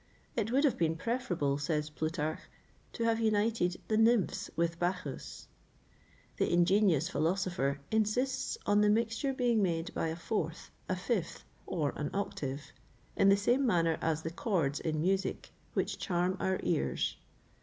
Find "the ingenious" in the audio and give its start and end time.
6.37-7.07